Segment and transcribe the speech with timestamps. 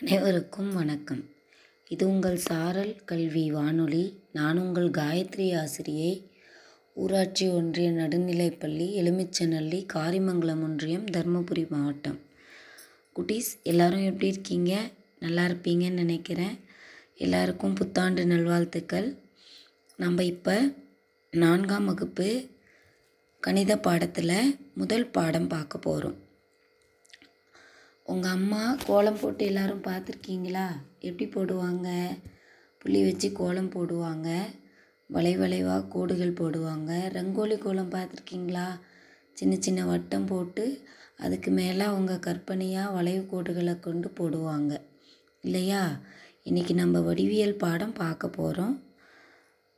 [0.00, 1.24] அனைவருக்கும் வணக்கம்.
[1.88, 4.20] இது உங்கள் சாரல் கல்வி வானொலி.
[4.32, 6.30] நான் உங்கள் காயத்ரி ஆசிரியை.
[6.94, 12.20] ஊராட்சி ஒன்றிய நடுநிலைப்பள்ளி எலுமிச்சநல்லி காரிமங்கலம் ஒன்றியம் தருமபுரி மாவட்டம்.
[13.16, 14.90] குட்டீஸ் எல்லாரும் எப்படி இருக்கீங்க?
[15.18, 16.58] நல்லா இருப்பீங்கன்னு நினைக்கிறேன்.
[17.14, 19.18] எல்லாருக்கும் புத்தாண்டு நல்வாழ்த்துக்கள்.
[19.96, 20.72] நம்ம இப்போ
[21.30, 22.48] நான்காம் வகுப்பு
[23.40, 26.24] கணித பாடத்தில் முதல் பாடம் பார்க்க போகிறோம்
[28.06, 30.66] உங்கள் அம்மா கோலம் போட்டு எல்லாரும் பார்த்துருக்கீங்களா?
[31.00, 31.88] எப்படி போடுவாங்க?
[32.78, 34.28] புள்ளி வச்சு கோலம் போடுவாங்க.
[35.06, 36.90] வளை வளைவாக கோடுகள் போடுவாங்க.
[37.12, 38.66] ரங்கோலி கோலம் பார்த்துருக்கீங்களா?
[39.32, 40.64] சின்ன சின்ன வட்டம் போட்டு
[41.16, 44.72] அதுக்கு மேலே அவங்க கற்பனையாக வளைவு கோடுகளை கொண்டு போடுவாங்க.
[45.42, 46.00] இல்லையா?
[46.44, 48.74] இன்றைக்கி நம்ம வடிவியல் பாடம் பார்க்க போகிறோம்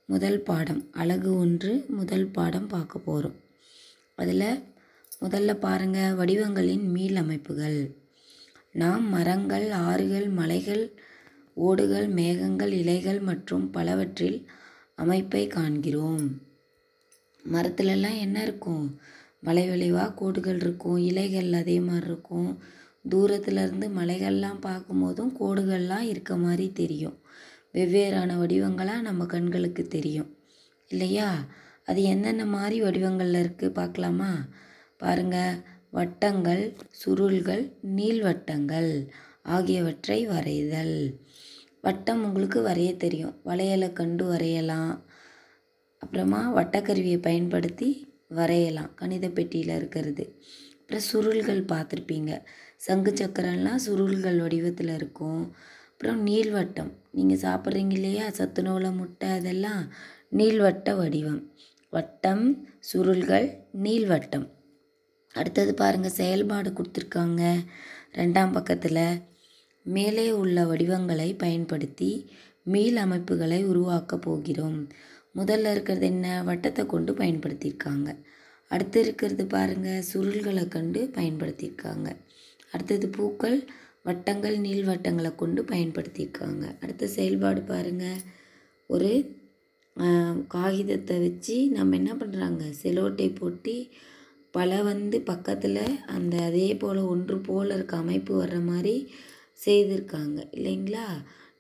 [0.05, 3.37] முதல் பாடம் அழகு ஒன்று முதல் பாடம் பார்க்க போகிறோம்
[4.15, 4.51] அதில்
[5.21, 7.79] முதல்ல பாருங்கள் வடிவங்களின் மீள் அமைப்புகள்
[8.81, 10.83] நாம் மரங்கள் ஆறுகள் மலைகள்
[11.57, 14.39] ஓடுகள் மேகங்கள் இலைகள் மற்றும் பலவற்றில்
[14.95, 16.25] அமைப்பை காண்கிறோம்.
[17.53, 18.85] மரத்துலலாம் என்ன இருக்கும்?
[19.41, 22.51] வளை வளைவாக கோடுகள் இருக்கும் இலைகள் அதே மாதிரி இருக்கும்.
[23.11, 27.19] தூரத்துலேருந்து மலைகள்லாம் பார்க்கும்போதும் கோடுகள்லாம் இருக்க மாதிரி தெரியும்.
[27.75, 30.31] வெவ்வேறான வடிவங்களாக நம்ம கண்களுக்கு தெரியும்.
[30.89, 31.29] இல்லையா?
[31.85, 34.31] அது என்னென்ன மாதிரி வடிவங்களில் இருக்குது பார்க்கலாமா?
[34.97, 35.59] பாருங்கள்
[35.91, 39.09] வட்டங்கள் சுருள்கள் நீள்வட்டங்கள்
[39.43, 41.15] ஆகியவற்றை வரைதல்.
[41.81, 43.41] வட்டம் உங்களுக்கு வரைய தெரியும்.
[43.45, 45.05] வளையலை கண்டு வரையலாம்.
[45.99, 48.95] அப்புறமா வட்டக்கருவியை பயன்படுத்தி வரையலாம்.
[48.95, 50.41] கணித பெட்டியில் இருக்கிறது.
[50.81, 52.43] அப்புறம் சுருள்கள் பார்த்துருப்பீங்க.
[52.77, 55.55] சங்கு சக்கரம்லாம் சுருள்கள் வடிவத்தில் இருக்கும்.
[55.91, 56.93] அப்புறம் நீள்வட்டம்.
[57.11, 58.29] நீங்கள் சாப்பிட்றீங்க இல்லையா?
[58.29, 59.93] சத்துணவுல முட்டை அதெல்லாம்
[60.37, 61.53] நீள்வட்ட வடிவம்.
[61.91, 64.47] வட்டம் சுருள்கள் நீள்வட்டம்.
[65.35, 67.43] அடுத்தது பாருங்கள் செயல்பாடு கொடுத்துருக்காங்க.
[68.13, 69.03] ரெண்டாம் பக்கத்தில்
[69.83, 72.11] மேலே உள்ள வடிவங்களை பயன்படுத்தி
[72.63, 74.79] மீள் அமைப்புகளை உருவாக்க போகிறோம்.
[75.35, 76.27] முதல்ல இருக்கிறது என்ன?
[76.47, 78.09] வட்டத்தை கொண்டு பயன்படுத்தியிருக்காங்க.
[78.71, 82.09] அடுத்து இருக்கிறது பாருங்கள் சுருள்களை கண்டு பயன்படுத்தியிருக்காங்க.
[82.73, 83.59] அடுத்தது பூக்கள்
[84.03, 86.65] வட்டங்கள் நீள்வட்டங்களை கொண்டு பயன்படுத்தியிருக்காங்க.
[86.83, 88.21] அடுத்த செயல்பாடு பாருங்கள்
[88.91, 89.11] ஒரு
[90.49, 93.77] காகிதத்தை வச்சு நம்ம என்ன பண்ணுறாங்க செலோட்டை போட்டி
[94.59, 98.95] பல வந்து பக்கத்தில் அந்த அதே போல் ஒன்று போல் இருக்க அமைப்பு வர்ற மாதிரி
[99.65, 100.39] செய்திருக்காங்க.
[100.57, 101.07] இல்லைங்களா?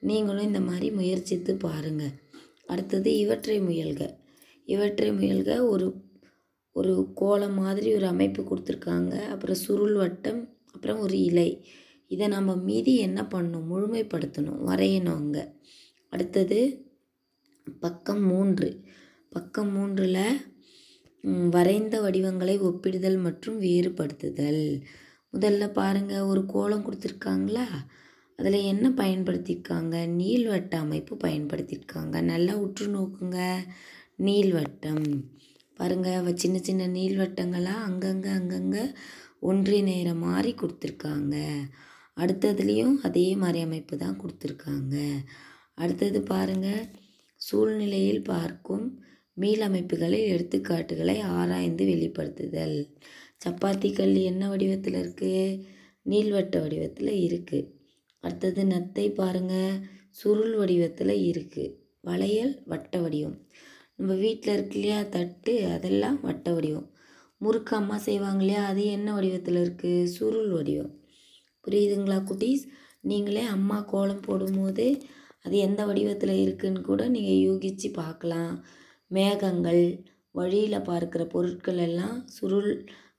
[0.00, 2.14] நீங்களும் இந்த மாதிரி முயற்சித்து பாருங்கள்
[2.66, 4.02] அடுத்தது இவற்றை முயல்க.
[4.66, 5.86] இவற்றை முயல்க ஒரு
[6.72, 9.14] ஒரு கோலம் மாதிரி ஒரு அமைப்பு கொடுத்துருக்காங்க.
[9.34, 10.40] அப்புறம் சுருள் வட்டம்
[10.74, 11.48] அப்புறம் ஒரு இலை.
[12.10, 15.44] இதை நம்ம மீதி என்ன பண்ணணும் முழுமைப்படுத்தணும் வரையணும் அங்கே.
[16.12, 16.58] அடுத்தது
[17.80, 18.68] பக்கம் மூன்று.
[19.30, 20.22] பக்கம் மூன்றில்
[21.24, 24.82] வரைந்த வடிவங்களை ஒப்பிடுதல் மற்றும் வேறுபடுத்துதல்.
[25.34, 27.66] முதல்ல பாருங்கள் ஒரு கோலம் கொடுத்துருக்காங்களா?
[28.38, 33.40] அதில் என்ன பயன்படுத்தியிருக்காங்க நீள்வட்ட அமைப்பு பயன்படுத்தியிருக்காங்க நல்லா உற்று நோக்குங்க.
[34.16, 35.04] நீள்வட்டம்.
[35.76, 38.84] பாருங்கள் சின்ன சின்ன நீள்வட்டங்களாக அங்கங்கே அங்கங்கே
[39.42, 41.36] ஒன்றிணைகிற மாதிரி கொடுத்துருக்காங்க.
[42.16, 44.96] அடுத்ததுலேயும் அதே மாதிரி அமைப்பு தான் கொடுத்துருக்காங்க.
[45.74, 46.88] அடுத்தது பாருங்கள்
[47.36, 48.86] சூழ்நிலையில் பார்க்கும்
[49.42, 52.78] மீளமைப்புகளில் எடுத்துக்காட்டுகளை ஆராய்ந்து வெளிப்படுத்துதல்.
[53.44, 55.42] சப்பாத்தி கல் என்ன வடிவத்தில் இருக்குது
[56.10, 57.68] நீள்வட்ட வடிவத்தில் இருக்குது
[58.24, 59.80] அடுத்தது நத்தை பாருங்கள்
[60.20, 63.36] சுருள் வடிவத்தில் இருக்குது வளையல் வட்ட வடிவம்.
[63.96, 64.98] நம்ம வீட்டில் இருக்கு இல்லையா?
[65.08, 66.88] தட்டு அதெல்லாம் வட்ட வடிவம்.
[67.40, 68.62] முறுக்கு அம்மா செய்வாங்க இல்லையா?
[68.70, 70.92] அது என்ன வடிவத்தில் இருக்குது சுருள் வடிவம்.
[71.64, 72.64] புரியுதுங்களா குட்டீஸ்?
[73.00, 74.86] நீங்களே அம்மா கோலம் போடும்போது
[75.44, 78.54] அது எந்த வடிவத்தில் இருக்குதுன்னு கூட நீங்கள் யூகித்து பார்க்கலாம்.
[79.08, 79.82] மேகங்கள்
[80.30, 82.72] வழியில் பார்க்குற பொருட்கள் எல்லாம் சுருள்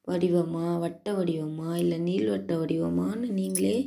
[0.08, 3.78] வடிவமா வட்ட வடிவமா இல்லை நீள்வட்ட வடிவமான்னு நீங்களே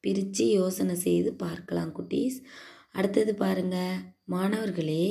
[0.00, 2.36] பிரித்து யோசனை செய்து பார்க்கலாம் குட்டீஸ்.
[2.92, 5.06] அடுத்தது பாருங்கள் மாணவர்களே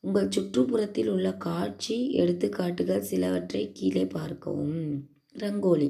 [0.00, 5.08] உங்கள் சுற்றுப்புறத்தில் உள்ள காட்சி எடுத்துக்காட்டுகள் சிலவற்றை கீழே பார்க்கவும்.
[5.38, 5.88] ரங்கோலி.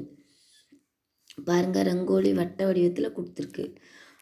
[1.45, 3.65] பாருங்கள் ரங்கோலி வட்ட வடிவத்தில் கொடுத்துருக்கு.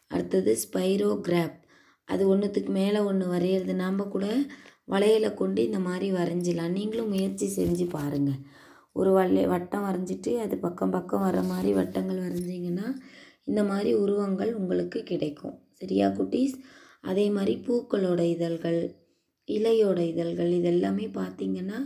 [0.06, 1.56] அடுத்தது ஸ்பைரோகிராப்.
[2.04, 4.26] அது ஒன்றுத்துக்கு மேலே ஒன்று வரைகிறது நாம் கூட
[4.88, 6.76] வளையலை கொண்டு இந்த மாதிரி வரைஞ்சிடலாம்.
[6.78, 8.40] நீங்களும் முயற்சி செஞ்சு பாருங்கள்
[8.92, 12.86] ஒரு வளை வட்டம் வரைஞ்சிட்டு அது பக்கம் பக்கம் வர மாதிரி வட்டங்கள் வரைஞ்சிங்கன்னா
[13.44, 15.56] இந்த மாதிரி உருவங்கள் உங்களுக்கு கிடைக்கும்.
[15.72, 16.56] சரியா குட்டீஸ்?
[17.00, 18.80] அதே மாதிரி பூக்களோட இதழ்கள்
[19.48, 21.78] இலையோட இதழ்கள் இதெல்லாமே பார்த்திங்கன்னா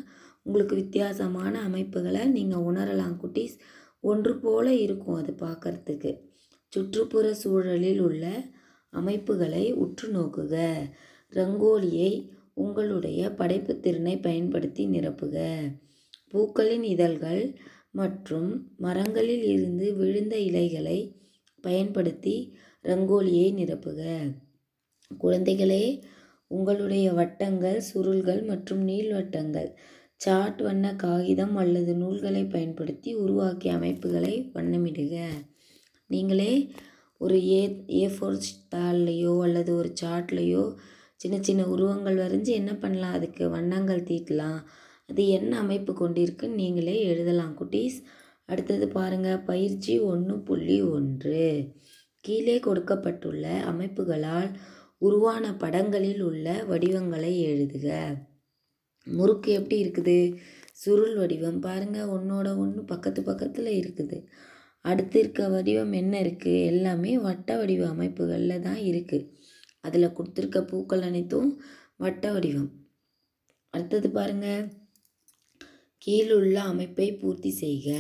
[0.43, 3.57] உங்களுக்கு வித்தியாசமான அமைப்புகளை நீங்கள் உணரலாம் குட்டீஸ்.
[4.01, 6.13] ஒன்று போல இருக்கும் அது பார்க்குறதுக்கு.
[6.69, 8.25] சுற்றுப்புற சூழலில் உள்ள
[8.93, 10.55] அமைப்புகளை உற்று நோக்குக.
[11.33, 12.13] ரங்கோலியை
[12.57, 15.37] உங்களுடைய படைப்பு திறனை பயன்படுத்தி நிரப்புக.
[16.31, 17.43] பூக்களின் இதழ்கள்
[18.01, 20.99] மற்றும் மரங்களில் இருந்து விழுந்த இலைகளை
[21.65, 22.37] பயன்படுத்தி
[22.85, 24.01] ரங்கோலியை நிரப்புக.
[25.11, 25.85] குழந்தைகளே
[26.51, 29.69] உங்களுடைய வட்டங்கள் சுருள்கள் மற்றும் நீள்வட்டங்கள்
[30.17, 35.15] சாட் வண்ண காகிதம் அல்லது நூல்களை பயன்படுத்தி உருவாக்கிய அமைப்புகளை வண்ணமிடுக.
[36.11, 36.53] நீங்களே
[37.21, 37.63] ஒரு ஏ
[38.01, 38.39] ஏ ஃபோர்
[38.75, 40.65] தாள்லையோ அல்லது ஒரு சாட்லேயோ
[41.23, 43.17] சின்ன சின்ன உருவங்கள் வரைஞ்சி என்ன பண்ணலாம்?
[43.19, 44.61] அதுக்கு வண்ணங்கள் தீட்டலாம்.
[45.09, 47.99] அது என்ன அமைப்பு கொண்டிருக்குன்னு நீங்களே எழுதலாம் குட்டீஸ்.
[48.49, 51.45] அடுத்தது பாருங்கள் பயிற்சி ஒன்று புள்ளி ஒன்று.
[52.25, 54.49] கீழே கொடுக்கப்பட்டுள்ள அமைப்புகளால்
[54.99, 57.87] உருவான படங்களில் உள்ள வடிவங்களை எழுதுக.
[59.07, 60.19] முறுக்கு எப்படி இருக்குது?
[60.83, 61.61] சுருள் வடிவம்.
[61.61, 64.19] பாருங்கள் ஒன்றோட ஒன்று பக்கத்து பக்கத்தில் இருக்குது.
[64.85, 69.27] அடுத்து இருக்க வடிவம் என்ன இருக்குது எல்லாமே வட்ட வடிவ அமைப்புகளில் தான் இருக்குது
[69.85, 71.51] அதில் கொடுத்துருக்க பூக்கள் அனைத்தும்
[71.97, 72.71] வட்ட வடிவம்.
[73.75, 74.65] அடுத்தது பாருங்கள்
[76.03, 77.97] கீழுள்ள அமைப்பை பூர்த்தி செய்க.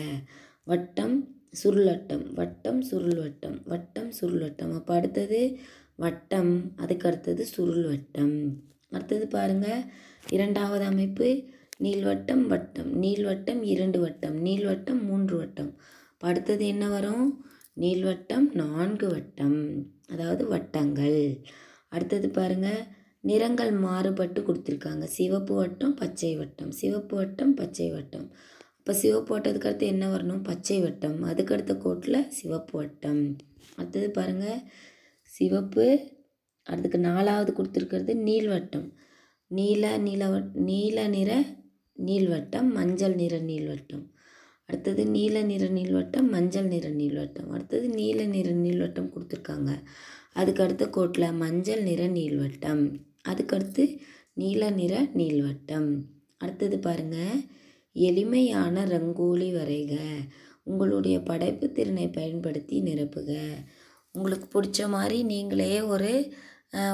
[0.65, 1.17] வட்டம்
[1.63, 5.41] சுருளட்டம் வட்டம் சுருள் வட்டம் வட்டம் சுருள் வட்டம் அப்போ அடுத்தது
[5.97, 8.37] வட்டம் அதுக்கு அடுத்தது சுருள் வட்டம்
[8.91, 9.83] அடுத்தது பாருங்கள்
[10.29, 11.29] இரண்டாவது அமைப்பு
[11.85, 12.91] நீள்வட்டம் வட்டம்.
[12.95, 15.71] நீள்வட்டம் இரண்டு வட்டம் நீள்வட்டம் மூன்று வட்டம்.
[16.13, 17.27] அப்போ அடுத்தது என்ன வரும்?
[17.75, 19.59] நீள்வட்டம் நான்கு வட்டம்.
[20.09, 21.21] அதாவது வட்டங்கள்.
[21.93, 22.81] அடுத்தது பாருங்கள்
[23.21, 25.05] நிறங்கள் மாறுபட்டு கொடுத்துருக்காங்க.
[25.05, 26.73] சிவப்பு வட்டம் பச்சை வட்டம்.
[26.73, 28.27] சிவப்பு வட்டம் பச்சை வட்டம்.
[28.79, 30.43] இப்போ சிவப்பு வட்டத்துக்கு அடுத்து என்ன வரணும்?
[30.43, 31.19] பச்சை வட்டம்.
[31.25, 33.37] அதுக்கடுத்த கோட்டில் சிவப்பு வட்டம்.
[33.77, 34.61] அடுத்தது பாருங்கள்
[35.25, 35.87] சிவப்பு
[36.67, 38.89] அதுக்கு நாலாவது கொடுத்துருக்கிறது நீள்வட்டம்
[39.51, 41.31] நீல நீல நீல நிற
[41.99, 44.05] நீள்வட்டம் மஞ்சள் நிற நீள்வட்டம்
[44.73, 47.49] அடுத்தது நீல நிற நீள்வட்டம் மஞ்சள் நிற நீள்வட்டம்.
[47.55, 49.71] அடுத்தது நீல நிற நீள்வட்டம் கொடுத்துருக்காங்க.
[50.33, 52.81] அதுக்கு அடுத்த கோட்டில் மஞ்சள் நிற நீள்வட்டம்.
[53.31, 53.85] அதுக்கடுத்து
[54.35, 55.91] நீல நிற நீள்வட்டம்.
[56.41, 57.43] அடுத்தது பாருங்கள்
[57.97, 59.95] எளிமையான ரங்கோலி வரைக.
[60.65, 63.31] உங்களுடைய படைப்பு திறனை பயன்படுத்தி நிரப்புக.
[64.15, 66.13] உங்களுக்கு பிடிச்ச மாதிரி நீங்களே ஒரு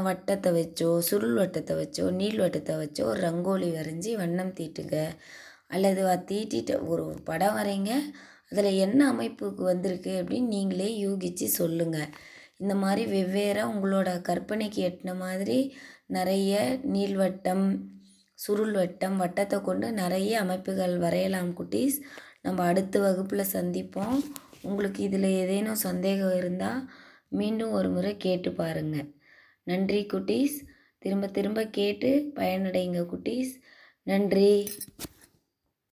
[0.06, 4.96] வட்டத்தை வச்சோ சுருள் வட்டத்தை வச்சோ நீள் வட்டத்தை வச்சோ ஒரு ரங்கோலி வரைஞ்சி வண்ணம் தீட்டுங்க
[5.74, 7.92] அல்லது தீட்டிட்ட ஒரு படம் வரைங்க.
[8.50, 12.12] அதில் என்ன அமைப்புக்கு வந்திருக்கு அப்படின்னு நீங்களே யூகித்து சொல்லுங்கள்
[12.56, 15.58] இந்த மாதிரி வெவ்வேறு உங்களோட கற்பனைக்கு எட்டின மாதிரி
[16.16, 16.52] நிறைய
[16.94, 17.66] நீள்வட்டம்
[18.38, 21.96] சுருள் வட்டம் வட்டத்தை கொண்டு நிறைய அமைப்புகள் வரையலாம் குட்டீஸ்.
[22.42, 24.18] நம்ம அடுத்த வகுப்பில் சந்திப்போம்.
[24.62, 26.80] உங்களுக்கு இதில் ஏதேனும் சந்தேகம் இருந்தால்
[27.40, 29.08] மீண்டும் ஒரு முறை கேட்டு பாருங்கள்
[29.62, 30.56] நன்றி குட்டீஸ்.
[31.02, 33.52] திரும்ப திரும்ப கேட்டு பயனடைங்க குட்டீஸ்.
[34.06, 34.50] நன்றி.